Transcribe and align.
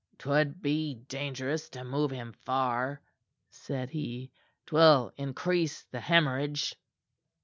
"'Twould 0.17 0.63
be 0.63 0.95
dangerous 0.95 1.69
to 1.69 1.83
move 1.83 2.09
him 2.09 2.33
far," 2.33 2.99
said 3.51 3.91
he. 3.91 4.31
"'Twill 4.65 5.13
increase 5.15 5.83
the 5.91 5.99
hemorrhage." 5.99 6.73